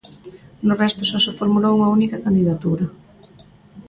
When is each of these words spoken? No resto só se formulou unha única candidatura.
No 0.67 0.73
resto 0.83 1.01
só 1.11 1.17
se 1.25 1.37
formulou 1.39 1.73
unha 1.77 1.91
única 1.97 2.23
candidatura. 2.25 2.85